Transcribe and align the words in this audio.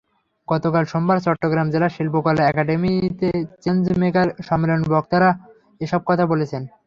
গতকাল 0.47 0.83
সোমবার 0.91 1.17
চট্টগ্রাম 1.25 1.67
জেলা 1.73 1.87
শিল্পকলা 1.95 2.43
একাডেমিতে 2.47 3.29
চেঞ্জমেকার 3.63 4.27
সম্মেলনে 4.47 4.87
বক্তারা 4.93 5.29
এসব 5.81 6.01
কথা 6.09 6.23
বলেছেন। 6.31 6.61